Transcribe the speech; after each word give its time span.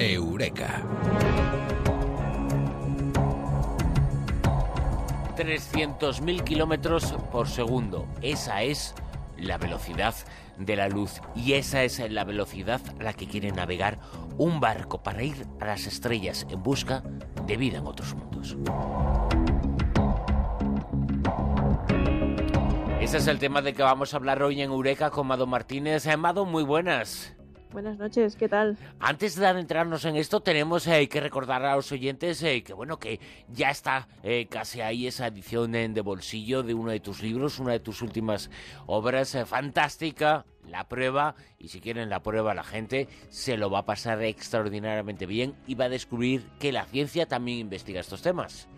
Eureka. 0.00 0.82
300.000 5.36 6.42
kilómetros 6.42 7.14
por 7.30 7.48
segundo. 7.48 8.08
Esa 8.22 8.62
es 8.62 8.94
la 9.36 9.58
velocidad 9.58 10.14
de 10.56 10.76
la 10.76 10.88
luz 10.88 11.20
y 11.34 11.52
esa 11.52 11.82
es 11.82 11.98
la 12.10 12.24
velocidad 12.24 12.80
a 12.98 13.02
la 13.02 13.12
que 13.12 13.28
quiere 13.28 13.52
navegar 13.52 13.98
un 14.38 14.58
barco 14.58 15.02
para 15.02 15.22
ir 15.22 15.46
a 15.60 15.66
las 15.66 15.86
estrellas 15.86 16.46
en 16.48 16.62
busca 16.62 17.02
de 17.46 17.58
vida 17.58 17.78
en 17.78 17.86
otros 17.86 18.14
mundos. 18.14 18.56
Ese 23.02 23.18
es 23.18 23.26
el 23.26 23.38
tema 23.38 23.60
de 23.60 23.74
que 23.74 23.82
vamos 23.82 24.14
a 24.14 24.16
hablar 24.16 24.42
hoy 24.42 24.62
en 24.62 24.70
Eureka 24.70 25.10
con 25.10 25.26
Mado 25.26 25.46
Martínez. 25.46 26.06
Mado, 26.16 26.46
muy 26.46 26.62
buenas. 26.62 27.34
Buenas 27.72 27.98
noches, 27.98 28.34
¿qué 28.34 28.48
tal? 28.48 28.76
Antes 28.98 29.36
de 29.36 29.46
adentrarnos 29.46 30.04
en 30.04 30.16
esto, 30.16 30.40
tenemos 30.40 30.88
eh, 30.88 31.08
que 31.08 31.20
recordar 31.20 31.64
a 31.64 31.76
los 31.76 31.92
oyentes 31.92 32.42
eh, 32.42 32.64
que 32.64 32.72
bueno 32.72 32.98
que 32.98 33.20
ya 33.48 33.70
está 33.70 34.08
eh, 34.24 34.48
casi 34.50 34.80
ahí 34.80 35.06
esa 35.06 35.28
edición 35.28 35.70
de 35.70 36.00
bolsillo 36.00 36.64
de 36.64 36.74
uno 36.74 36.90
de 36.90 36.98
tus 36.98 37.22
libros, 37.22 37.60
una 37.60 37.72
de 37.72 37.80
tus 37.80 38.02
últimas 38.02 38.50
obras, 38.86 39.38
fantástica, 39.46 40.46
la 40.66 40.88
prueba, 40.88 41.36
y 41.60 41.68
si 41.68 41.80
quieren 41.80 42.10
la 42.10 42.24
prueba 42.24 42.54
la 42.54 42.64
gente 42.64 43.06
se 43.28 43.56
lo 43.56 43.70
va 43.70 43.80
a 43.80 43.86
pasar 43.86 44.20
extraordinariamente 44.22 45.26
bien 45.26 45.54
y 45.68 45.76
va 45.76 45.84
a 45.84 45.90
descubrir 45.90 46.42
que 46.58 46.72
la 46.72 46.86
ciencia 46.86 47.26
también 47.26 47.58
investiga 47.58 48.00
estos 48.00 48.22
temas. 48.22 48.68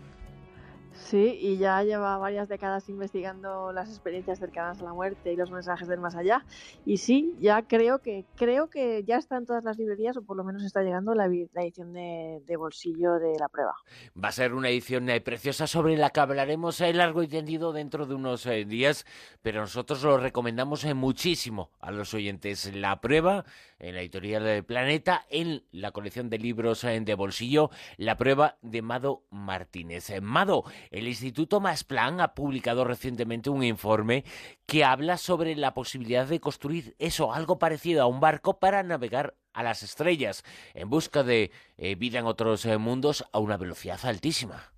Sí, 1.03 1.37
y 1.39 1.57
ya 1.57 1.83
lleva 1.83 2.17
varias 2.17 2.47
décadas 2.47 2.87
investigando 2.87 3.73
las 3.73 3.89
experiencias 3.89 4.39
cercanas 4.39 4.79
a 4.79 4.85
la 4.85 4.93
muerte 4.93 5.33
y 5.33 5.35
los 5.35 5.51
mensajes 5.51 5.87
del 5.87 5.99
más 5.99 6.15
allá. 6.15 6.45
Y 6.85 6.97
sí, 6.97 7.35
ya 7.39 7.63
creo 7.63 7.99
que 7.99 8.25
creo 8.37 8.69
que 8.69 9.03
ya 9.03 9.17
está 9.17 9.35
en 9.37 9.45
todas 9.45 9.65
las 9.65 9.77
librerías 9.77 10.15
o 10.15 10.21
por 10.23 10.37
lo 10.37 10.45
menos 10.45 10.63
está 10.63 10.81
llegando 10.81 11.13
la, 11.13 11.25
edición 11.25 11.91
de, 11.93 12.55
bolsillo 12.57 13.15
de 13.19 13.37
la 13.37 13.49
prueba. 13.49 13.75
Va 14.21 14.29
a 14.29 14.31
ser 14.31 14.53
una 14.53 14.69
edición 14.69 15.09
eh, 15.09 15.19
preciosa 15.19 15.67
sobre 15.67 15.97
la 15.97 16.09
que 16.11 16.21
hablaremos 16.21 16.79
eh, 16.79 16.93
largo 16.93 17.21
y 17.21 17.27
tendido 17.27 17.73
dentro 17.73 18.05
de 18.05 18.15
unos 18.15 18.45
eh, 18.45 18.63
días, 18.63 19.05
pero 19.41 19.59
nosotros 19.59 20.03
lo 20.03 20.17
recomendamos 20.17 20.85
muchísimo 20.95 21.69
a 21.81 21.91
los 21.91 22.13
oyentes. 22.13 22.73
La 22.73 23.01
prueba 23.01 23.43
en 23.83 23.95
la 23.95 24.01
editorial 24.01 24.43
del 24.43 24.63
Planeta, 24.63 25.25
en 25.29 25.63
la 25.71 25.91
colección 25.91 26.29
de 26.29 26.39
libros 26.39 26.81
de 26.83 27.15
bolsillo, 27.15 27.69
la 27.97 28.17
prueba 28.17 28.57
de 28.61 28.81
Mado 28.81 29.23
Martínez. 29.29 30.09
Mado, 30.21 30.63
el 30.89 31.07
Instituto 31.07 31.59
Masplan 31.59 32.21
ha 32.21 32.33
publicado 32.33 32.85
recientemente 32.85 33.49
un 33.49 33.63
informe 33.63 34.23
que 34.65 34.83
habla 34.83 35.17
sobre 35.17 35.55
la 35.55 35.73
posibilidad 35.73 36.27
de 36.27 36.39
construir 36.39 36.95
eso, 36.97 37.33
algo 37.33 37.59
parecido 37.59 38.01
a 38.01 38.07
un 38.07 38.19
barco 38.19 38.59
para 38.59 38.83
navegar 38.83 39.35
a 39.53 39.63
las 39.63 39.83
estrellas 39.83 40.43
en 40.73 40.89
busca 40.89 41.23
de 41.23 41.51
eh, 41.77 41.95
vida 41.95 42.19
en 42.19 42.25
otros 42.25 42.65
eh, 42.65 42.77
mundos 42.77 43.25
a 43.31 43.39
una 43.39 43.57
velocidad 43.57 43.99
altísima. 44.03 44.73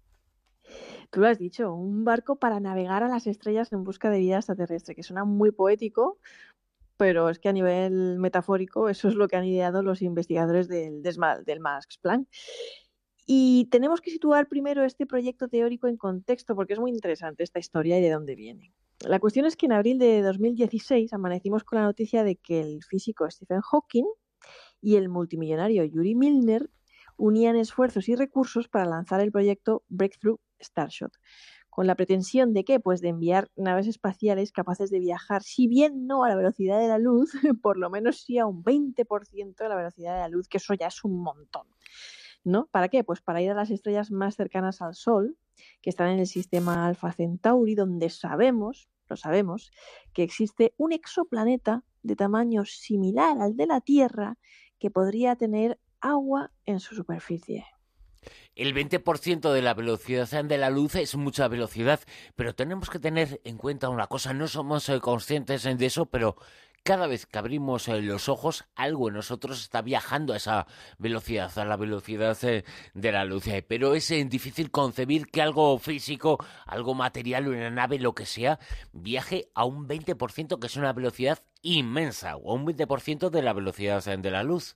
Tú 1.12 1.22
lo 1.22 1.28
has 1.28 1.40
dicho, 1.40 1.74
un 1.74 2.04
barco 2.04 2.36
para 2.36 2.60
navegar 2.60 3.04
a 3.04 3.08
las 3.08 3.28
estrellas 3.28 3.72
en 3.72 3.84
busca 3.84 4.10
de 4.10 4.20
vida 4.20 4.38
extraterrestre, 4.38 4.96
que 4.96 5.04
suena 5.04 5.24
muy 5.24 5.52
poético, 5.52 6.18
pero 6.98 7.30
es 7.30 7.40
que 7.40 7.50
a 7.50 7.54
nivel 7.54 8.20
metafórico 8.20 8.90
eso 8.90 9.08
es 9.08 9.16
lo 9.16 9.28
que 9.28 9.36
han 9.36 9.46
ideado 9.46 9.84
los 9.84 10.02
investigadores 10.02 10.68
del, 10.68 11.02
Max 11.60 11.98
Planck. 12.02 12.28
Y 13.28 13.68
tenemos 13.72 14.02
que 14.02 14.12
situar 14.12 14.48
primero 14.48 14.84
este 14.84 15.08
proyecto 15.08 15.48
teórico 15.48 15.88
en 15.88 15.98
contexto 15.98 16.56
porque 16.56 16.74
es 16.74 16.80
muy 16.80 16.92
interesante 16.92 17.44
esta 17.44 17.60
historia 17.60 17.98
y 17.98 18.02
de 18.02 18.12
dónde 18.12 18.36
viene. 18.36 18.72
La 19.02 19.20
cuestión 19.20 19.46
es 19.46 19.58
que 19.58 19.66
en 19.66 19.74
abril 19.74 19.98
de 19.98 20.22
2016 20.22 21.12
amanecimos 21.12 21.64
con 21.64 21.80
la 21.80 21.86
noticia 21.86 22.24
de 22.24 22.36
que 22.36 22.62
el 22.62 22.84
físico 22.84 23.30
Stephen 23.30 23.62
Hawking 23.62 24.06
y 24.80 24.96
el 24.96 25.10
multimillonario 25.10 25.84
Yuri 25.84 26.16
Milner 26.16 26.70
unían 27.18 27.56
esfuerzos 27.56 28.08
y 28.10 28.16
recursos 28.16 28.68
para 28.68 28.86
lanzar 28.86 29.22
el 29.22 29.32
proyecto 29.32 29.84
Breakthrough 29.90 30.40
Starshot, 30.60 31.14
con 31.76 31.88
la 31.88 31.96
pretensión 31.96 32.54
de 32.54 32.64
qué? 32.64 32.80
Pues 32.80 33.02
de 33.02 33.10
enviar 33.10 33.52
naves 33.58 33.88
espaciales 33.88 34.54
capaces 34.54 34.90
de 34.92 35.00
viajar, 35.00 35.44
si 35.44 35.68
bien 35.68 36.08
no 36.08 36.24
a 36.24 36.30
la 36.30 36.38
velocidad 36.38 36.80
de 36.80 36.88
la 36.88 37.00
luz, 37.00 37.34
por 37.62 37.76
lo 37.76 37.90
menos 37.90 38.22
sí 38.22 38.38
a 38.38 38.46
un 38.46 38.64
20% 38.64 39.58
de 39.58 39.68
la 39.68 39.76
velocidad 39.76 40.14
de 40.14 40.22
la 40.22 40.30
luz, 40.30 40.48
que 40.48 40.56
eso 40.56 40.74
ya 40.74 40.88
es 40.88 41.04
un 41.04 41.20
montón. 41.20 41.68
¿no? 42.46 42.68
¿Para 42.68 42.88
qué? 42.88 43.04
Pues 43.04 43.20
para 43.20 43.42
ir 43.42 43.52
a 43.52 43.56
las 43.56 43.72
estrellas 43.72 44.10
más 44.10 44.38
cercanas 44.38 44.82
al 44.82 44.96
Sol, 44.96 45.36
que 45.82 45.90
están 45.90 46.12
en 46.12 46.20
el 46.20 46.28
sistema 46.28 46.88
Alpha 46.88 47.12
Centauri, 47.12 47.76
donde 47.76 48.10
sabemos, 48.10 48.88
lo 49.10 49.18
sabemos, 49.18 49.72
que 50.14 50.24
existe 50.24 50.74
un 50.78 50.94
exoplaneta 50.94 51.84
de 52.04 52.16
tamaño 52.16 52.64
similar 52.64 53.42
al 53.42 53.58
de 53.58 53.66
la 53.66 53.82
Tierra 53.82 54.38
que 54.80 54.92
podría 54.92 55.36
tener 55.36 55.78
agua 56.00 56.54
en 56.66 56.80
su 56.80 56.96
superficie. 56.96 57.66
El 58.56 58.74
20% 58.74 59.52
de 59.52 59.62
la 59.62 59.74
velocidad 59.74 60.44
de 60.44 60.58
la 60.58 60.70
luz 60.70 60.96
es 60.96 61.16
mucha 61.16 61.48
velocidad, 61.48 62.00
pero 62.36 62.56
tenemos 62.56 62.90
que 62.90 63.00
tener 63.00 63.42
en 63.44 63.58
cuenta 63.58 63.90
una 63.90 64.08
cosa, 64.08 64.34
no 64.34 64.48
somos 64.48 64.88
eh, 64.90 65.00
conscientes 65.00 65.64
de 65.64 65.86
eso, 65.86 66.06
pero 66.06 66.38
cada 66.86 67.08
vez 67.08 67.26
que 67.26 67.40
abrimos 67.40 67.88
eh, 67.88 68.00
los 68.02 68.30
ojos, 68.30 68.66
algo 68.76 69.08
en 69.10 69.16
nosotros 69.16 69.60
está 69.60 69.82
viajando 69.82 70.34
a 70.34 70.38
esa 70.38 70.68
velocidad, 71.00 71.52
a 71.58 71.66
la 71.66 71.78
velocidad 71.78 72.38
eh, 72.44 72.64
de 72.94 73.12
la 73.12 73.26
luz. 73.26 73.46
Pero 73.68 73.96
es 73.96 74.10
difícil 74.30 74.70
concebir 74.70 75.26
que 75.26 75.42
algo 75.42 75.80
físico, 75.80 76.38
algo 76.68 76.94
material, 76.94 77.48
una 77.48 77.72
nave, 77.72 77.98
lo 77.98 78.14
que 78.14 78.28
sea, 78.28 78.60
viaje 78.94 79.50
a 79.56 79.66
un 79.66 79.88
20%, 79.88 80.60
que 80.60 80.68
es 80.68 80.76
una 80.76 80.94
velocidad 80.94 81.40
inmensa, 81.64 82.36
o 82.36 82.52
a 82.52 82.54
un 82.54 82.68
20% 82.68 83.32
de 83.32 83.42
la 83.42 83.54
velocidad 83.54 84.06
de 84.06 84.32
la 84.32 84.44
luz. 84.44 84.76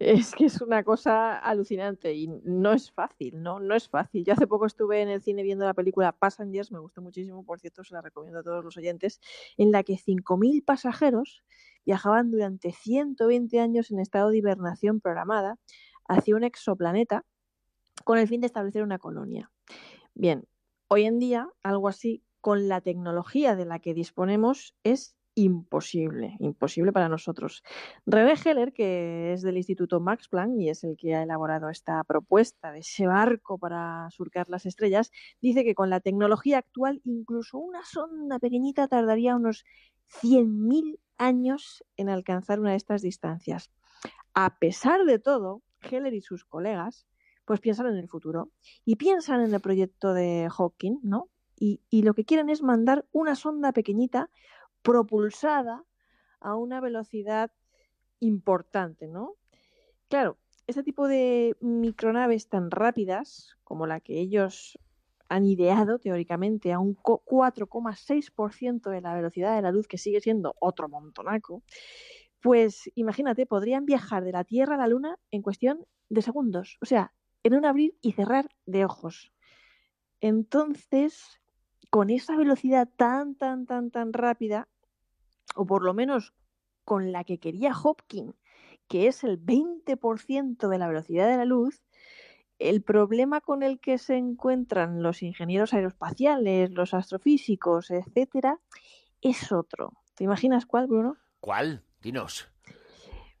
Es 0.00 0.34
que 0.34 0.46
es 0.46 0.62
una 0.62 0.82
cosa 0.82 1.36
alucinante 1.36 2.14
y 2.14 2.26
no 2.26 2.72
es 2.72 2.90
fácil, 2.90 3.42
¿no? 3.42 3.60
No 3.60 3.74
es 3.74 3.86
fácil. 3.86 4.24
Yo 4.24 4.32
hace 4.32 4.46
poco 4.46 4.64
estuve 4.64 5.02
en 5.02 5.10
el 5.10 5.20
cine 5.20 5.42
viendo 5.42 5.66
la 5.66 5.74
película 5.74 6.12
Passengers, 6.12 6.72
me 6.72 6.78
gustó 6.78 7.02
muchísimo, 7.02 7.44
por 7.44 7.60
cierto, 7.60 7.84
se 7.84 7.92
la 7.92 8.00
recomiendo 8.00 8.38
a 8.40 8.42
todos 8.42 8.64
los 8.64 8.78
oyentes, 8.78 9.20
en 9.58 9.72
la 9.72 9.82
que 9.82 9.98
5.000 9.98 10.64
pasajeros 10.64 11.44
viajaban 11.84 12.30
durante 12.30 12.72
120 12.72 13.60
años 13.60 13.90
en 13.90 14.00
estado 14.00 14.30
de 14.30 14.38
hibernación 14.38 15.02
programada 15.02 15.58
hacia 16.08 16.34
un 16.34 16.44
exoplaneta 16.44 17.26
con 18.02 18.16
el 18.16 18.26
fin 18.26 18.40
de 18.40 18.46
establecer 18.46 18.82
una 18.82 18.98
colonia. 18.98 19.50
Bien, 20.14 20.48
hoy 20.88 21.04
en 21.04 21.18
día 21.18 21.50
algo 21.62 21.88
así 21.88 22.24
con 22.40 22.68
la 22.68 22.80
tecnología 22.80 23.54
de 23.54 23.66
la 23.66 23.80
que 23.80 23.92
disponemos 23.92 24.74
es 24.82 25.14
imposible, 25.44 26.36
imposible 26.38 26.92
para 26.92 27.08
nosotros. 27.08 27.62
René 28.06 28.34
Heller, 28.44 28.72
que 28.72 29.32
es 29.32 29.42
del 29.42 29.56
Instituto 29.56 30.00
Max 30.00 30.28
Planck 30.28 30.58
y 30.58 30.68
es 30.68 30.84
el 30.84 30.96
que 30.96 31.14
ha 31.14 31.22
elaborado 31.22 31.68
esta 31.70 32.02
propuesta 32.04 32.72
de 32.72 32.80
ese 32.80 33.06
barco 33.06 33.58
para 33.58 34.08
surcar 34.10 34.48
las 34.48 34.66
estrellas, 34.66 35.10
dice 35.40 35.64
que 35.64 35.74
con 35.74 35.90
la 35.90 36.00
tecnología 36.00 36.58
actual 36.58 37.00
incluso 37.04 37.58
una 37.58 37.84
sonda 37.84 38.38
pequeñita 38.38 38.88
tardaría 38.88 39.36
unos 39.36 39.64
100.000 40.22 40.98
años 41.18 41.84
en 41.96 42.08
alcanzar 42.08 42.60
una 42.60 42.70
de 42.70 42.76
estas 42.76 43.02
distancias. 43.02 43.70
A 44.34 44.58
pesar 44.58 45.04
de 45.04 45.18
todo, 45.18 45.62
Heller 45.82 46.14
y 46.14 46.20
sus 46.20 46.44
colegas 46.44 47.06
pues 47.44 47.60
piensan 47.60 47.86
en 47.86 47.96
el 47.96 48.08
futuro 48.08 48.52
y 48.84 48.96
piensan 48.96 49.40
en 49.40 49.52
el 49.52 49.60
proyecto 49.60 50.14
de 50.14 50.48
Hawking, 50.50 51.00
¿no? 51.02 51.28
Y, 51.56 51.82
y 51.90 52.02
lo 52.02 52.14
que 52.14 52.24
quieren 52.24 52.48
es 52.48 52.62
mandar 52.62 53.06
una 53.12 53.34
sonda 53.34 53.72
pequeñita 53.72 54.30
propulsada 54.82 55.84
a 56.40 56.56
una 56.56 56.80
velocidad 56.80 57.52
importante, 58.18 59.08
¿no? 59.08 59.36
Claro, 60.08 60.38
este 60.66 60.82
tipo 60.82 61.08
de 61.08 61.56
micronaves 61.60 62.48
tan 62.48 62.70
rápidas 62.70 63.56
como 63.64 63.86
la 63.86 64.00
que 64.00 64.20
ellos 64.20 64.78
han 65.28 65.46
ideado 65.46 65.98
teóricamente 65.98 66.72
a 66.72 66.80
un 66.80 66.96
4,6% 66.96 68.90
de 68.90 69.00
la 69.00 69.14
velocidad 69.14 69.54
de 69.54 69.62
la 69.62 69.70
luz, 69.70 69.86
que 69.86 69.98
sigue 69.98 70.20
siendo 70.20 70.56
otro 70.60 70.88
montonaco, 70.88 71.62
pues 72.40 72.90
imagínate, 72.94 73.46
podrían 73.46 73.86
viajar 73.86 74.24
de 74.24 74.32
la 74.32 74.44
Tierra 74.44 74.74
a 74.74 74.78
la 74.78 74.88
Luna 74.88 75.18
en 75.30 75.42
cuestión 75.42 75.86
de 76.08 76.22
segundos, 76.22 76.78
o 76.82 76.86
sea, 76.86 77.14
en 77.44 77.54
un 77.54 77.64
abrir 77.64 77.96
y 78.00 78.12
cerrar 78.12 78.48
de 78.66 78.84
ojos. 78.84 79.32
Entonces, 80.20 81.39
con 81.90 82.10
esa 82.10 82.36
velocidad 82.36 82.88
tan, 82.96 83.34
tan, 83.34 83.66
tan, 83.66 83.90
tan 83.90 84.12
rápida, 84.12 84.68
o 85.56 85.66
por 85.66 85.82
lo 85.82 85.92
menos 85.92 86.32
con 86.84 87.12
la 87.12 87.24
que 87.24 87.38
quería 87.38 87.72
Hopkins, 87.72 88.34
que 88.88 89.08
es 89.08 89.24
el 89.24 89.38
20% 89.44 90.68
de 90.68 90.78
la 90.78 90.88
velocidad 90.88 91.28
de 91.28 91.36
la 91.36 91.44
luz, 91.44 91.82
el 92.58 92.82
problema 92.82 93.40
con 93.40 93.62
el 93.62 93.80
que 93.80 93.98
se 93.98 94.16
encuentran 94.16 95.02
los 95.02 95.22
ingenieros 95.22 95.72
aeroespaciales, 95.72 96.70
los 96.70 96.94
astrofísicos, 96.94 97.90
etcétera, 97.90 98.60
es 99.20 99.50
otro. 99.50 99.92
¿Te 100.14 100.24
imaginas 100.24 100.66
cuál, 100.66 100.86
Bruno? 100.86 101.16
¿Cuál? 101.40 101.84
Dinos. 102.02 102.48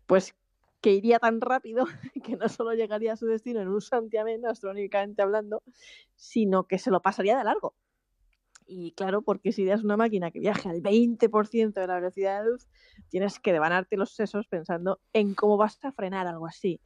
Pues 0.06 0.34
que 0.80 0.92
iría 0.92 1.18
tan 1.18 1.40
rápido 1.40 1.84
que 2.24 2.36
no 2.36 2.48
solo 2.48 2.72
llegaría 2.72 3.12
a 3.12 3.16
su 3.16 3.26
destino 3.26 3.60
en 3.60 3.68
un 3.68 3.80
santiamén, 3.80 4.46
astronómicamente 4.46 5.22
hablando, 5.22 5.62
sino 6.16 6.64
que 6.64 6.78
se 6.78 6.90
lo 6.90 7.02
pasaría 7.02 7.36
de 7.36 7.44
largo. 7.44 7.74
Y 8.72 8.92
claro, 8.92 9.22
porque 9.22 9.50
si 9.50 9.64
das 9.64 9.82
una 9.82 9.96
máquina 9.96 10.30
que 10.30 10.38
viaje 10.38 10.68
al 10.68 10.80
20% 10.80 11.72
de 11.72 11.86
la 11.88 11.96
velocidad 11.96 12.38
de 12.38 12.44
la 12.44 12.50
luz, 12.52 12.68
tienes 13.08 13.40
que 13.40 13.52
devanarte 13.52 13.96
los 13.96 14.12
sesos 14.12 14.46
pensando 14.46 15.00
en 15.12 15.34
cómo 15.34 15.56
vas 15.56 15.84
a 15.84 15.90
frenar 15.90 16.28
algo 16.28 16.46
así. 16.46 16.80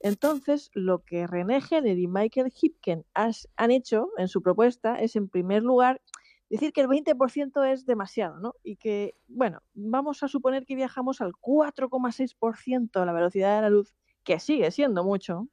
Entonces, 0.00 0.72
lo 0.74 1.04
que 1.04 1.28
René 1.28 1.62
Henner 1.70 2.00
y 2.00 2.08
Michael 2.08 2.50
Hipken 2.50 3.06
han 3.14 3.70
hecho 3.70 4.08
en 4.18 4.26
su 4.26 4.42
propuesta 4.42 4.96
es, 4.96 5.14
en 5.14 5.28
primer 5.28 5.62
lugar, 5.62 6.02
decir 6.50 6.72
que 6.72 6.80
el 6.80 6.88
20% 6.88 7.72
es 7.72 7.86
demasiado, 7.86 8.40
¿no? 8.40 8.56
Y 8.64 8.74
que, 8.74 9.14
bueno, 9.28 9.62
vamos 9.72 10.24
a 10.24 10.28
suponer 10.28 10.66
que 10.66 10.74
viajamos 10.74 11.20
al 11.20 11.30
4,6% 11.34 12.98
de 12.98 13.06
la 13.06 13.12
velocidad 13.12 13.54
de 13.54 13.62
la 13.62 13.70
luz, 13.70 13.94
que 14.24 14.40
sigue 14.40 14.72
siendo 14.72 15.04
mucho, 15.04 15.46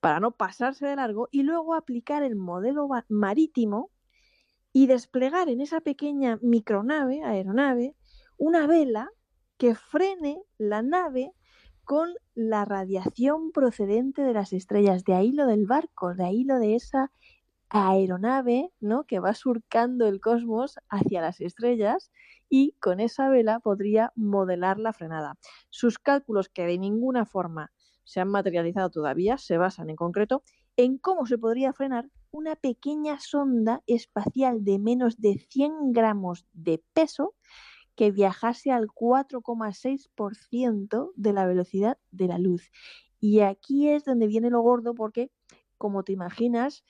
para 0.00 0.18
no 0.18 0.32
pasarse 0.32 0.84
de 0.84 0.96
largo, 0.96 1.28
y 1.30 1.44
luego 1.44 1.74
aplicar 1.74 2.24
el 2.24 2.34
modelo 2.34 2.88
marítimo 3.08 3.92
y 4.74 4.88
desplegar 4.88 5.48
en 5.48 5.60
esa 5.60 5.80
pequeña 5.80 6.38
micronave, 6.42 7.22
aeronave, 7.22 7.94
una 8.36 8.66
vela 8.66 9.08
que 9.56 9.76
frene 9.76 10.42
la 10.58 10.82
nave 10.82 11.32
con 11.84 12.12
la 12.34 12.64
radiación 12.64 13.52
procedente 13.52 14.22
de 14.22 14.34
las 14.34 14.52
estrellas. 14.52 15.04
De 15.04 15.14
ahí 15.14 15.30
lo 15.30 15.46
del 15.46 15.66
barco, 15.66 16.14
de 16.14 16.24
ahí 16.24 16.42
lo 16.42 16.58
de 16.58 16.74
esa 16.74 17.12
aeronave, 17.68 18.72
¿no? 18.80 19.04
Que 19.04 19.20
va 19.20 19.34
surcando 19.34 20.08
el 20.08 20.20
cosmos 20.20 20.80
hacia 20.88 21.22
las 21.22 21.40
estrellas 21.40 22.10
y 22.48 22.72
con 22.80 22.98
esa 22.98 23.28
vela 23.28 23.60
podría 23.60 24.12
modelar 24.16 24.80
la 24.80 24.92
frenada. 24.92 25.38
Sus 25.70 26.00
cálculos, 26.00 26.48
que 26.48 26.66
de 26.66 26.78
ninguna 26.78 27.26
forma 27.26 27.70
se 28.02 28.18
han 28.18 28.28
materializado 28.28 28.90
todavía, 28.90 29.38
se 29.38 29.56
basan 29.56 29.88
en 29.88 29.96
concreto 29.96 30.42
en 30.76 30.98
cómo 30.98 31.26
se 31.26 31.38
podría 31.38 31.72
frenar 31.72 32.10
una 32.34 32.56
pequeña 32.56 33.20
sonda 33.20 33.82
espacial 33.86 34.64
de 34.64 34.78
menos 34.78 35.20
de 35.20 35.38
100 35.38 35.92
gramos 35.92 36.46
de 36.52 36.82
peso 36.92 37.34
que 37.94 38.10
viajase 38.10 38.72
al 38.72 38.88
4,6% 38.88 41.12
de 41.14 41.32
la 41.32 41.46
velocidad 41.46 41.96
de 42.10 42.28
la 42.28 42.38
luz. 42.38 42.70
Y 43.20 43.40
aquí 43.40 43.88
es 43.88 44.04
donde 44.04 44.26
viene 44.26 44.50
lo 44.50 44.60
gordo 44.60 44.94
porque, 44.94 45.30
como 45.78 46.02
te 46.02 46.12
imaginas, 46.12 46.84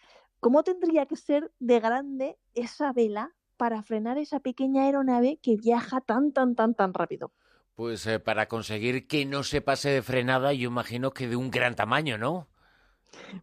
¿Cómo 0.45 0.63
tendría 0.63 1.07
que 1.07 1.17
ser 1.17 1.51
de 1.59 1.81
grande 1.81 2.37
esa 2.53 2.93
vela 2.93 3.33
para 3.57 3.83
frenar 3.83 4.19
esa 4.19 4.41
pequeña 4.41 4.83
aeronave 4.83 5.39
que 5.43 5.57
viaja 5.57 6.03
tan, 6.03 6.33
tan, 6.33 6.55
tan, 6.55 6.75
tan 6.75 6.93
rápido? 6.93 7.33
Pues 7.75 8.07
eh, 8.07 8.21
para 8.21 8.47
conseguir 8.47 9.07
que 9.07 9.25
no 9.25 9.43
se 9.43 9.63
pase 9.63 9.89
de 9.89 10.03
frenada, 10.03 10.53
yo 10.53 10.69
imagino 10.69 11.13
que 11.13 11.29
de 11.29 11.37
un 11.37 11.51
gran 11.51 11.77
tamaño, 11.77 12.19
¿no? 12.19 12.47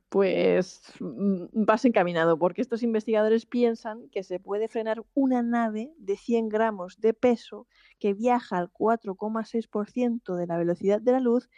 Pues 0.09 0.81
mm, 0.99 1.45
vas 1.53 1.85
encaminado, 1.85 2.37
porque 2.37 2.61
estos 2.61 2.83
investigadores 2.83 3.45
piensan 3.45 4.09
que 4.09 4.23
se 4.23 4.39
puede 4.39 4.67
frenar 4.67 5.03
una 5.13 5.41
nave 5.41 5.93
de 5.97 6.17
100 6.17 6.49
gramos 6.49 6.99
de 6.99 7.13
peso 7.13 7.67
que 7.99 8.13
viaja 8.13 8.57
al 8.57 8.71
4,6% 8.71 10.35
de 10.35 10.47
la 10.47 10.57
velocidad 10.57 11.01
de 11.01 11.11
la 11.13 11.19
luz 11.19 11.49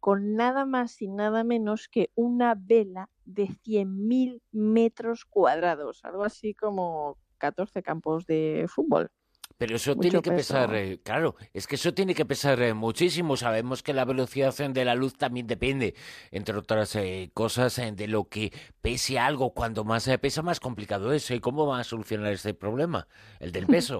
con 0.00 0.34
nada 0.34 0.66
más 0.66 1.02
y 1.02 1.08
nada 1.08 1.42
menos 1.42 1.88
que 1.88 2.10
una 2.14 2.54
vela 2.54 3.10
de 3.24 3.48
100.000 3.48 4.40
metros 4.52 5.24
cuadrados, 5.24 6.04
algo 6.04 6.24
así 6.24 6.54
como 6.54 7.18
14 7.38 7.82
campos 7.82 8.26
de 8.26 8.66
fútbol. 8.68 9.10
Pero 9.58 9.76
eso 9.76 9.96
tiene 9.96 10.20
que 10.20 10.30
pesar, 10.30 10.74
eh, 10.74 11.00
claro, 11.02 11.34
es 11.54 11.66
que 11.66 11.76
eso 11.76 11.94
tiene 11.94 12.14
que 12.14 12.26
pesar 12.26 12.60
eh, 12.60 12.74
muchísimo. 12.74 13.36
Sabemos 13.36 13.82
que 13.82 13.94
la 13.94 14.04
velocidad 14.04 14.54
de 14.54 14.84
la 14.84 14.94
luz 14.94 15.16
también 15.16 15.46
depende, 15.46 15.94
entre 16.30 16.56
otras 16.58 16.94
eh, 16.96 17.30
cosas, 17.32 17.80
de 17.94 18.06
lo 18.06 18.24
que 18.24 18.52
pese 18.82 19.18
algo. 19.18 19.54
Cuando 19.54 19.84
más 19.84 20.10
pesa, 20.20 20.42
más 20.42 20.60
complicado 20.60 21.12
es. 21.12 21.30
¿Y 21.30 21.40
cómo 21.40 21.66
va 21.66 21.80
a 21.80 21.84
solucionar 21.84 22.32
este 22.32 22.52
problema? 22.52 23.08
El 23.40 23.52
del 23.52 23.66
peso. 23.66 23.98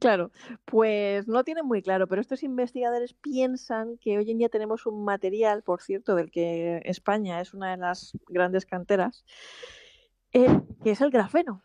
Claro, 0.00 0.32
pues 0.64 1.28
no 1.28 1.34
lo 1.34 1.44
tienen 1.44 1.66
muy 1.66 1.82
claro, 1.82 2.08
pero 2.08 2.20
estos 2.20 2.42
investigadores 2.42 3.14
piensan 3.14 3.96
que 3.98 4.18
hoy 4.18 4.30
en 4.30 4.38
día 4.38 4.48
tenemos 4.48 4.86
un 4.86 5.04
material, 5.04 5.62
por 5.62 5.82
cierto, 5.82 6.16
del 6.16 6.30
que 6.30 6.80
España 6.84 7.40
es 7.40 7.54
una 7.54 7.70
de 7.70 7.76
las 7.76 8.12
grandes 8.28 8.66
canteras, 8.66 9.24
eh, 10.32 10.60
que 10.82 10.90
es 10.90 11.00
el 11.00 11.10
grafeno 11.10 11.62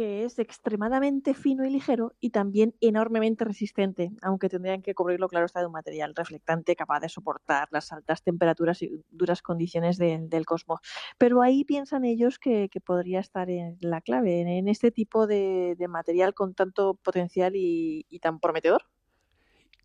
que 0.00 0.24
es 0.24 0.38
extremadamente 0.38 1.34
fino 1.34 1.62
y 1.66 1.68
ligero 1.68 2.14
y 2.20 2.30
también 2.30 2.74
enormemente 2.80 3.44
resistente, 3.44 4.12
aunque 4.22 4.48
tendrían 4.48 4.80
que 4.80 4.94
cubrirlo, 4.94 5.28
claro, 5.28 5.44
está 5.44 5.60
de 5.60 5.66
un 5.66 5.72
material 5.72 6.14
reflectante 6.16 6.74
capaz 6.74 7.00
de 7.00 7.10
soportar 7.10 7.68
las 7.70 7.92
altas 7.92 8.22
temperaturas 8.22 8.80
y 8.80 9.04
duras 9.10 9.42
condiciones 9.42 9.98
del 9.98 10.46
cosmos. 10.46 10.80
Pero 11.18 11.42
ahí 11.42 11.66
piensan 11.66 12.06
ellos 12.06 12.38
que, 12.38 12.70
podría 12.82 13.20
estar 13.20 13.50
en 13.50 13.76
la 13.82 14.00
clave, 14.00 14.40
en, 14.40 14.68
este 14.68 14.90
tipo 14.90 15.26
de, 15.26 15.76
material 15.86 16.32
con 16.32 16.54
tanto 16.54 16.94
potencial 16.94 17.52
y, 17.54 18.06
tan 18.22 18.40
prometedor 18.40 18.84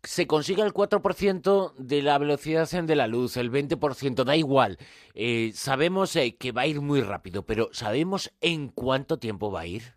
se 0.02 0.26
consigue 0.26 0.62
el 0.62 0.72
4% 0.72 1.74
de 1.76 2.00
la 2.00 2.16
velocidad 2.16 2.70
de 2.70 2.96
la 2.96 3.06
luz, 3.08 3.36
el 3.36 3.50
20%, 3.50 4.24
da 4.24 4.36
igual. 4.36 4.78
Eh, 5.14 5.50
sabemos 5.52 6.14
eh, 6.16 6.36
que 6.36 6.52
va 6.52 6.62
a 6.62 6.66
ir 6.68 6.80
muy 6.80 7.02
rápido, 7.02 7.44
pero 7.44 7.68
¿sabemos 7.72 8.32
en 8.40 8.68
cuánto 8.68 9.18
tiempo 9.18 9.50
va 9.50 9.60
a 9.62 9.66
ir? 9.66 9.95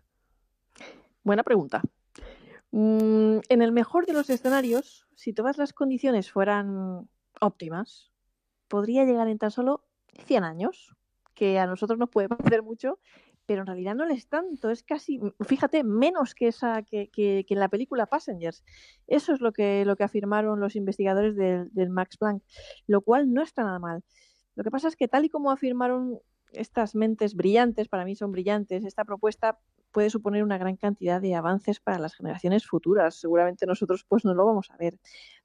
Buena 1.22 1.42
pregunta. 1.42 1.82
Mm, 2.72 3.38
en 3.48 3.62
el 3.62 3.72
mejor 3.72 4.06
de 4.06 4.12
los 4.12 4.30
escenarios, 4.30 5.06
si 5.14 5.32
todas 5.32 5.58
las 5.58 5.72
condiciones 5.72 6.30
fueran 6.30 7.08
óptimas, 7.40 8.10
podría 8.68 9.04
llegar 9.04 9.28
en 9.28 9.38
tan 9.38 9.50
solo 9.50 9.84
100 10.26 10.44
años, 10.44 10.96
que 11.34 11.58
a 11.58 11.66
nosotros 11.66 11.98
nos 11.98 12.10
puede 12.10 12.28
parecer 12.28 12.62
mucho, 12.62 12.98
pero 13.46 13.62
en 13.62 13.66
realidad 13.66 13.96
no 13.96 14.04
es 14.04 14.28
tanto, 14.28 14.70
es 14.70 14.84
casi, 14.84 15.20
fíjate, 15.40 15.82
menos 15.82 16.34
que 16.34 16.48
esa 16.48 16.82
que, 16.82 17.08
que, 17.08 17.44
en 17.48 17.58
la 17.58 17.68
película 17.68 18.06
Passengers. 18.06 18.62
Eso 19.08 19.32
es 19.32 19.40
lo 19.40 19.52
que, 19.52 19.84
lo 19.84 19.96
que 19.96 20.04
afirmaron 20.04 20.60
los 20.60 20.76
investigadores 20.76 21.34
del 21.36 21.90
Max 21.90 22.16
Planck, 22.16 22.44
lo 22.86 23.00
cual 23.00 23.32
no 23.32 23.42
está 23.42 23.64
nada 23.64 23.80
mal. 23.80 24.04
Lo 24.54 24.62
que 24.62 24.70
pasa 24.70 24.86
es 24.86 24.94
que 24.94 25.08
tal 25.08 25.24
y 25.24 25.30
como 25.30 25.50
afirmaron 25.50 26.20
estas 26.52 26.94
mentes 26.94 27.34
brillantes, 27.34 27.88
para 27.88 28.04
mí 28.04 28.16
son 28.16 28.32
brillantes, 28.32 28.84
esta 28.84 29.04
propuesta 29.04 29.58
puede 29.90 30.10
suponer 30.10 30.42
una 30.44 30.58
gran 30.58 30.76
cantidad 30.76 31.20
de 31.20 31.34
avances 31.34 31.80
para 31.80 31.98
las 31.98 32.14
generaciones 32.14 32.66
futuras. 32.66 33.16
Seguramente 33.16 33.66
nosotros 33.66 34.04
pues 34.08 34.24
no 34.24 34.34
lo 34.34 34.46
vamos 34.46 34.70
a 34.70 34.76
ver. 34.76 34.98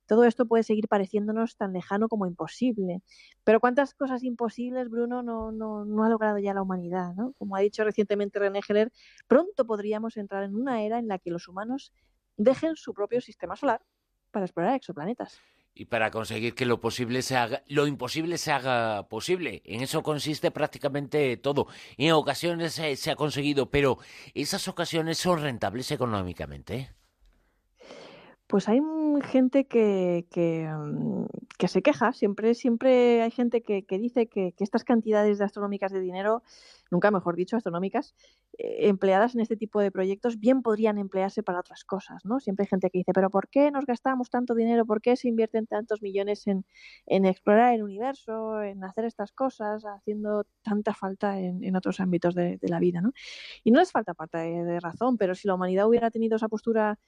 Todo 0.06 0.24
esto 0.24 0.46
puede 0.46 0.63
seguir 0.63 0.88
pareciéndonos 0.88 1.57
tan 1.57 1.74
lejano 1.74 2.07
como 2.07 2.28
imposible. 2.28 3.02
Pero 3.44 3.60
¿cuántas 3.60 3.96
cosas 3.96 4.24
imposibles, 4.24 4.90
Bruno, 4.90 5.24
no, 5.24 5.52
no, 5.52 5.84
no 5.84 6.04
ha 6.04 6.10
logrado 6.10 6.38
ya 6.38 6.54
la 6.54 6.62
humanidad? 6.62 7.16
¿no? 7.16 7.34
Como 7.34 7.56
ha 7.56 7.60
dicho 7.60 7.84
recientemente 7.84 8.38
René 8.38 8.62
Heller, 8.68 8.92
pronto 9.28 9.66
podríamos 9.66 10.18
entrar 10.18 10.44
en 10.44 10.56
una 10.56 10.84
era 10.84 11.00
en 11.00 11.08
la 11.08 11.18
que 11.18 11.31
los 11.31 11.48
humanos 11.48 11.92
dejen 12.38 12.75
su 12.75 12.94
propio 12.94 13.22
sistema 13.22 13.56
solar 13.56 13.81
para 14.31 14.46
explorar 14.46 14.75
exoplanetas 14.75 15.42
y 15.75 15.86
para 15.86 16.10
conseguir 16.10 16.56
que 16.56 16.66
lo 16.66 16.80
posible 16.80 17.22
se 17.22 17.36
haga, 17.36 17.63
lo 17.68 17.86
imposible 17.86 18.38
se 18.38 18.51
haga 18.51 19.08
posible. 19.10 19.62
En 19.65 19.82
eso 19.82 20.01
consiste 20.01 20.50
prácticamente 20.50 21.36
todo. 21.38 21.67
en 21.98 22.13
ocasiones 22.13 22.74
se 22.74 23.12
ha 23.12 23.15
conseguido, 23.15 23.70
pero 23.70 24.00
esas 24.34 24.67
ocasiones 24.70 25.17
son 25.17 25.41
rentables 25.41 25.91
económicamente. 25.91 26.89
Pues 28.48 28.70
hay 28.70 28.80
gente 29.24 29.66
que, 29.66 30.25
mm, 30.36 31.25
que, 31.58 31.68
se 31.68 31.82
queja, 31.82 32.14
siempre, 32.14 32.54
siempre 32.54 33.24
hay 33.24 33.32
gente 33.32 33.64
que, 33.64 33.86
que 33.86 33.98
dice 33.98 34.28
que, 34.28 34.54
estas 34.60 34.84
cantidades 34.84 35.40
de 35.40 35.46
astronómicas 35.46 35.92
de 35.92 36.00
dinero, 36.00 36.44
nunca 36.92 37.10
mejor 37.10 37.36
dicho, 37.36 37.58
astronómicas, 37.58 38.14
eh, 38.60 38.88
empleadas 38.88 39.34
en 39.34 39.42
este 39.42 39.58
tipo 39.58 39.80
de 39.80 39.92
proyectos, 39.92 40.40
bien 40.40 40.62
podrían 40.62 41.00
emplearse 41.00 41.42
para 41.42 41.60
otras 41.60 41.84
cosas, 41.86 42.24
¿no? 42.24 42.40
Siempre 42.40 42.64
hay 42.64 42.68
gente 42.70 42.90
que 42.92 43.00
dice, 43.00 43.14
pero 43.14 43.32
¿por 43.32 43.50
qué 43.50 43.72
nos 43.72 43.86
gastamos 43.86 44.30
tanto 44.30 44.54
dinero? 44.54 44.86
¿Por 44.86 45.02
qué 45.02 45.16
se 45.16 45.28
invierten 45.28 45.66
tantos 45.66 46.04
millones 46.04 46.46
en, 46.46 46.66
en 47.08 47.25
explorar 47.25 47.74
el 47.74 47.82
universo, 47.82 48.62
en 48.62 48.84
hacer 48.84 49.06
estas 49.06 49.32
cosas, 49.32 49.84
haciendo 49.86 50.46
tanta 50.62 50.94
falta 50.94 51.40
en, 51.40 51.64
en 51.64 51.75
otros 51.75 52.00
ámbitos 52.00 52.36
de, 52.36 52.58
de, 52.58 52.70
la 52.70 52.80
vida, 52.80 53.02
¿no? 53.02 53.12
Y 53.64 53.72
no 53.72 53.80
les 53.80 53.92
falta 53.92 54.14
falta 54.14 54.40
de 54.40 54.80
razón, 54.80 55.18
pero 55.18 55.34
si 55.34 55.48
la 55.48 55.56
humanidad 55.56 55.88
hubiera 55.88 56.12
tenido 56.12 56.36
esa 56.36 56.48
postura 56.48 57.00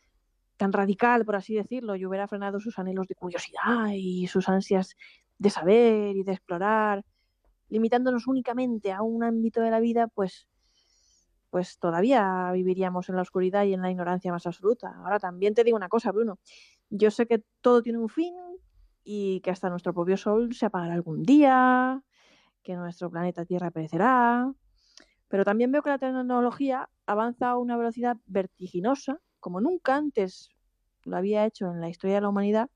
tan 0.57 0.73
radical, 0.73 1.23
por 1.25 1.35
así 1.35 1.55
decirlo, 1.55 1.95
y 1.95 2.05
hubiera 2.05 2.27
frenado 2.27 2.59
sus 2.59 2.77
anhelos 2.79 3.07
de 3.07 3.15
curiosidad 3.15 3.91
y 3.93 4.27
sus 4.27 4.49
ansias 4.49 4.95
de 5.37 5.49
saber 5.49 6.15
y 6.15 6.23
de 6.23 6.31
explorar, 6.33 7.05
limitándonos 7.69 8.27
únicamente 8.27 8.91
a 8.91 9.03
un 9.03 9.23
ámbito 9.23 9.61
de 9.61 9.71
la 9.71 9.79
vida, 9.79 10.07
pues, 10.07 10.47
pues 11.49 11.77
todavía 11.79 12.51
viviríamos 12.53 13.09
en 13.09 13.15
la 13.15 13.21
oscuridad 13.21 13.63
y 13.65 13.73
en 13.73 13.81
la 13.81 13.91
ignorancia 13.91 14.31
más 14.31 14.47
absoluta. 14.47 14.95
Ahora 14.97 15.19
también 15.19 15.53
te 15.53 15.63
digo 15.63 15.77
una 15.77 15.89
cosa, 15.89 16.11
Bruno. 16.11 16.39
Yo 16.89 17.11
sé 17.11 17.27
que 17.27 17.43
todo 17.61 17.81
tiene 17.81 17.99
un 17.99 18.09
fin 18.09 18.33
y 19.03 19.41
que 19.41 19.51
hasta 19.51 19.69
nuestro 19.69 19.93
propio 19.93 20.17
Sol 20.17 20.53
se 20.53 20.65
apagará 20.65 20.93
algún 20.93 21.23
día, 21.23 22.03
que 22.63 22.75
nuestro 22.75 23.09
planeta 23.09 23.45
Tierra 23.45 23.71
perecerá, 23.71 24.51
pero 25.27 25.45
también 25.45 25.71
veo 25.71 25.81
que 25.81 25.89
la 25.89 25.97
tecnología 25.99 26.89
avanza 27.05 27.51
a 27.51 27.57
una 27.57 27.77
velocidad 27.77 28.17
vertiginosa 28.25 29.21
como 29.47 29.61
nunca 29.61 29.95
antes 29.95 30.49
lo 31.05 31.15
había 31.15 31.45
hecho 31.45 31.71
en 31.71 31.79
la 31.79 31.87
historia 31.87 32.15
de 32.15 32.21
la 32.21 32.27
humanidad, 32.27 32.69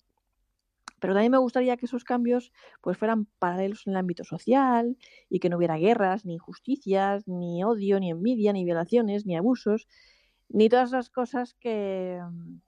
Pero 1.01 1.13
también 1.13 1.34
me 1.34 1.38
gustaría 1.38 1.75
que 1.75 1.86
esos 1.86 2.06
cambios 2.06 2.54
pues 2.80 2.98
fueran 2.98 3.25
paralelos 3.40 3.86
en 3.88 3.92
el 3.92 3.98
ámbito 3.98 4.24
social 4.24 4.96
y 5.30 5.40
que 5.42 5.50
no 5.50 5.58
hubiera 5.58 5.75
guerras, 5.75 6.24
ni 6.25 6.36
injusticias, 6.36 7.28
ni 7.28 7.62
odio, 7.66 8.00
ni 8.00 8.10
envidia, 8.10 8.54
ni 8.54 8.63
violaciones, 8.63 9.25
ni 9.25 9.36
abusos, 9.36 9.90
ni 10.48 10.70
todas 10.70 10.92
las 10.92 11.10
cosas 11.10 11.56
que 11.56 12.22
mm, 12.24 12.62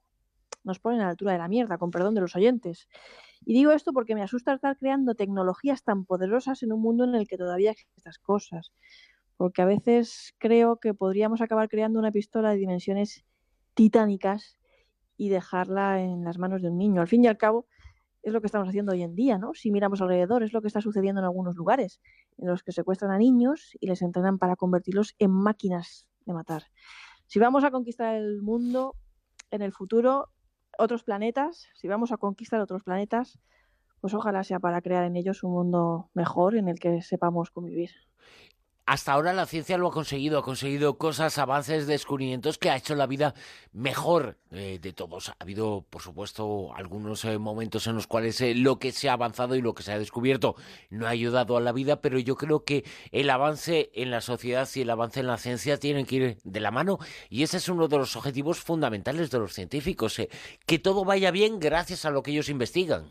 nos 0.64 0.80
ponen 0.80 1.00
a 1.00 1.04
la 1.04 1.10
altura 1.10 1.32
de 1.32 1.38
la 1.38 1.48
mierda, 1.48 1.78
con 1.78 1.90
perdón 1.90 2.14
de 2.14 2.20
los 2.20 2.36
oyentes. 2.36 2.88
Y 3.46 3.54
digo 3.54 3.72
esto 3.72 3.94
porque 3.94 4.14
me 4.14 4.22
asusta 4.22 4.52
estar 4.52 4.76
creando 4.76 5.14
tecnologías 5.14 5.82
tan 5.82 6.04
poderosas 6.04 6.62
en 6.62 6.72
un 6.74 6.82
mundo 6.82 7.04
en 7.04 7.14
el 7.14 7.26
que 7.26 7.38
todavía 7.38 7.70
existen 7.70 7.96
estas 7.98 8.18
cosas. 8.18 8.72
Porque 9.38 9.62
a 9.62 9.66
veces 9.66 10.34
creo 10.38 10.76
que 10.76 10.92
podríamos 10.92 11.40
acabar 11.40 11.70
creando 11.70 11.98
una 11.98 12.12
pistola 12.12 12.50
de 12.50 12.58
dimensiones 12.58 13.24
titánicas 13.74 14.58
y 15.16 15.28
dejarla 15.28 16.00
en 16.00 16.24
las 16.24 16.38
manos 16.38 16.62
de 16.62 16.70
un 16.70 16.78
niño. 16.78 17.00
Al 17.00 17.08
fin 17.08 17.24
y 17.24 17.28
al 17.28 17.36
cabo, 17.36 17.66
es 18.22 18.32
lo 18.32 18.40
que 18.40 18.46
estamos 18.46 18.68
haciendo 18.68 18.92
hoy 18.92 19.02
en 19.02 19.14
día, 19.14 19.38
¿no? 19.38 19.52
Si 19.54 19.70
miramos 19.70 20.00
alrededor, 20.00 20.42
es 20.42 20.52
lo 20.52 20.62
que 20.62 20.68
está 20.68 20.80
sucediendo 20.80 21.20
en 21.20 21.26
algunos 21.26 21.56
lugares, 21.56 22.00
en 22.38 22.48
los 22.48 22.62
que 22.62 22.72
secuestran 22.72 23.10
a 23.10 23.18
niños 23.18 23.76
y 23.80 23.86
les 23.86 24.00
entrenan 24.02 24.38
para 24.38 24.56
convertirlos 24.56 25.14
en 25.18 25.30
máquinas 25.30 26.08
de 26.24 26.32
matar. 26.32 26.64
Si 27.26 27.38
vamos 27.38 27.64
a 27.64 27.70
conquistar 27.70 28.14
el 28.14 28.40
mundo 28.40 28.96
en 29.50 29.62
el 29.62 29.72
futuro, 29.72 30.30
otros 30.78 31.04
planetas, 31.04 31.68
si 31.74 31.86
vamos 31.86 32.12
a 32.12 32.16
conquistar 32.16 32.60
otros 32.60 32.82
planetas, 32.82 33.38
pues 34.00 34.14
ojalá 34.14 34.42
sea 34.42 34.58
para 34.58 34.80
crear 34.80 35.04
en 35.04 35.16
ellos 35.16 35.42
un 35.44 35.52
mundo 35.52 36.10
mejor 36.14 36.56
en 36.56 36.68
el 36.68 36.78
que 36.78 37.02
sepamos 37.02 37.50
convivir 37.50 37.90
hasta 38.86 39.12
ahora 39.12 39.32
la 39.32 39.46
ciencia 39.46 39.78
lo 39.78 39.88
ha 39.88 39.92
conseguido, 39.92 40.38
ha 40.38 40.42
conseguido 40.42 40.98
cosas, 40.98 41.38
avances, 41.38 41.86
descubrimientos 41.86 42.58
que 42.58 42.68
ha 42.68 42.76
hecho 42.76 42.94
la 42.94 43.06
vida 43.06 43.34
mejor 43.72 44.36
eh, 44.50 44.78
de 44.80 44.92
todos. 44.92 45.30
Ha 45.30 45.36
habido, 45.38 45.86
por 45.88 46.02
supuesto, 46.02 46.74
algunos 46.74 47.24
eh, 47.24 47.38
momentos 47.38 47.86
en 47.86 47.94
los 47.94 48.06
cuales 48.06 48.40
eh, 48.42 48.54
lo 48.54 48.78
que 48.78 48.92
se 48.92 49.08
ha 49.08 49.14
avanzado 49.14 49.56
y 49.56 49.62
lo 49.62 49.74
que 49.74 49.82
se 49.82 49.92
ha 49.92 49.98
descubierto 49.98 50.54
no 50.90 51.06
ha 51.06 51.10
ayudado 51.10 51.56
a 51.56 51.60
la 51.60 51.72
vida, 51.72 52.02
pero 52.02 52.18
yo 52.18 52.36
creo 52.36 52.64
que 52.64 52.84
el 53.10 53.30
avance 53.30 53.90
en 53.94 54.10
la 54.10 54.20
sociedad 54.20 54.68
y 54.74 54.82
el 54.82 54.90
avance 54.90 55.20
en 55.20 55.28
la 55.28 55.38
ciencia 55.38 55.78
tienen 55.78 56.04
que 56.04 56.16
ir 56.16 56.38
de 56.44 56.60
la 56.60 56.70
mano 56.70 56.98
y 57.30 57.42
ese 57.42 57.56
es 57.56 57.68
uno 57.68 57.88
de 57.88 57.96
los 57.96 58.16
objetivos 58.16 58.60
fundamentales 58.60 59.30
de 59.30 59.38
los 59.38 59.54
científicos, 59.54 60.20
que 60.66 60.78
todo 60.78 61.04
vaya 61.04 61.30
bien 61.30 61.58
gracias 61.58 62.04
a 62.04 62.10
lo 62.10 62.22
que 62.22 62.32
ellos 62.32 62.48
investigan. 62.48 63.06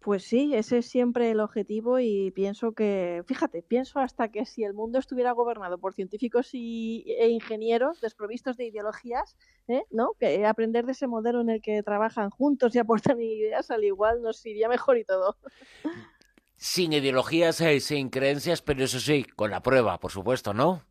Pues 0.00 0.24
sí, 0.24 0.54
ese 0.54 0.78
es 0.78 0.86
siempre 0.86 1.30
el 1.30 1.40
objetivo 1.40 1.98
y 1.98 2.30
pienso 2.30 2.72
que, 2.72 3.22
fíjate, 3.26 3.62
pienso 3.62 4.00
hasta 4.00 4.28
que 4.30 4.46
si 4.46 4.64
el 4.64 4.72
mundo 4.72 4.98
estuviera 4.98 5.32
gobernado 5.32 5.76
por 5.76 5.92
científicos 5.92 6.50
y, 6.54 7.04
e 7.06 7.28
ingenieros 7.28 8.00
desprovistos 8.00 8.56
de 8.56 8.64
ideologías, 8.64 9.36
¿eh? 9.68 9.82
¿no? 9.90 10.12
Que 10.18 10.46
aprender 10.46 10.86
de 10.86 10.92
ese 10.92 11.06
modelo 11.06 11.42
en 11.42 11.50
el 11.50 11.60
que 11.60 11.82
trabajan 11.82 12.30
juntos 12.30 12.74
y 12.74 12.78
aportan 12.78 13.20
ideas, 13.20 13.70
al 13.70 13.84
igual 13.84 14.22
nos 14.22 14.44
iría 14.46 14.70
mejor 14.70 14.96
y 14.96 15.04
todo. 15.04 15.36
Sin 16.56 16.94
ideologías, 16.94 17.60
eh, 17.60 17.78
sin 17.80 18.08
creencias, 18.08 18.62
pero 18.62 18.82
eso 18.84 19.00
sí, 19.00 19.24
con 19.24 19.50
la 19.50 19.62
prueba, 19.62 20.00
por 20.00 20.12
supuesto, 20.12 20.54
¿no? 20.54 20.82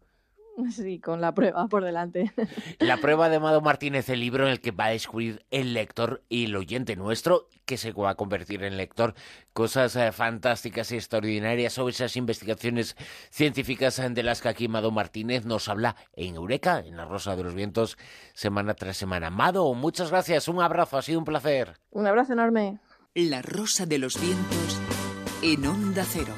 Sí, 0.72 1.00
con 1.00 1.22
la 1.22 1.34
prueba 1.34 1.68
por 1.68 1.84
delante. 1.84 2.32
La 2.80 2.98
prueba 2.98 3.30
de 3.30 3.38
Amado 3.38 3.62
Martínez, 3.62 4.10
el 4.10 4.20
libro 4.20 4.46
en 4.46 4.52
el 4.52 4.62
que 4.62 4.72
va 4.72 4.86
a 4.86 4.90
descubrir 4.90 5.46
el 5.52 5.74
lector 5.74 6.24
y 6.30 6.46
el 6.46 6.56
oyente 6.56 6.96
nuestro, 6.96 7.48
que 7.66 7.78
se 7.78 7.92
va 7.92 8.12
a 8.12 8.16
convertir 8.16 8.64
en 8.64 8.78
lector, 8.78 9.14
cosas 9.54 9.96
eh, 9.96 10.12
fantásticas 10.12 10.92
y 10.92 10.96
extraordinarias 10.96 11.74
sobre 11.74 11.92
esas 11.94 12.16
investigaciones 12.16 12.96
científicas 13.30 14.02
de 14.14 14.24
las 14.24 14.42
que 14.42 14.50
aquí 14.50 14.66
Amado 14.66 14.92
Martínez 14.92 15.46
nos 15.46 15.68
habla 15.68 15.96
en 16.14 16.36
Eureka, 16.36 16.80
en 16.80 16.98
la 16.98 17.06
Rosa 17.06 17.36
de 17.36 17.44
los 17.44 17.54
Vientos, 17.54 17.98
semana 18.34 18.74
tras 18.74 18.98
semana. 18.98 19.28
Amado, 19.28 19.74
muchas 19.74 20.12
gracias, 20.12 20.48
un 20.48 20.62
abrazo, 20.62 20.98
ha 20.98 21.02
sido 21.02 21.20
un 21.20 21.26
placer. 21.26 21.78
Un 21.92 22.08
abrazo 22.08 22.34
enorme. 22.34 22.80
La 23.14 23.42
Rosa 23.42 23.86
de 23.86 23.98
los 23.98 24.20
Vientos 24.20 24.80
en 25.42 25.66
Onda 25.66 26.06
Cero. 26.08 26.34